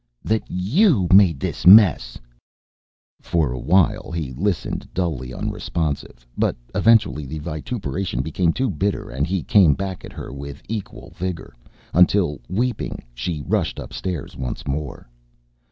[0.23, 2.17] "That you made this mess!"
[3.19, 9.27] For a while he listened, dully unresponsive, but eventually the vituperation became too bitter and
[9.27, 11.53] he came back at her with equal vigor.
[11.93, 15.07] Until, weeping, she rushed upstairs once more.